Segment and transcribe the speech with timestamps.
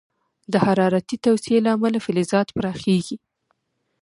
[0.51, 3.17] د حرارتي توسعې له امله فلزات پراخېږي.